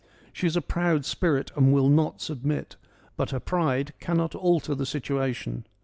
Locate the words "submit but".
2.21-3.29